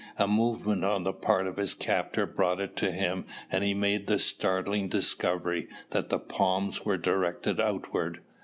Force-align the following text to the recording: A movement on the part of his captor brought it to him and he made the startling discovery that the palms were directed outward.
A 0.17 0.27
movement 0.27 0.83
on 0.83 1.03
the 1.03 1.13
part 1.13 1.45
of 1.45 1.57
his 1.57 1.75
captor 1.75 2.25
brought 2.25 2.59
it 2.59 2.75
to 2.77 2.89
him 2.89 3.23
and 3.51 3.63
he 3.63 3.75
made 3.75 4.07
the 4.07 4.17
startling 4.17 4.89
discovery 4.89 5.67
that 5.91 6.09
the 6.09 6.17
palms 6.17 6.83
were 6.83 6.97
directed 6.97 7.59
outward. 7.61 8.19